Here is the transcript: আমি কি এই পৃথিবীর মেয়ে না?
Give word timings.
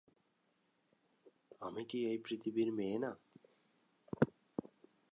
আমি 1.61 1.83
কি 1.85 1.99
এই 2.07 2.17
পৃথিবীর 2.17 2.69
মেয়ে 2.71 2.97
না? 2.99 3.11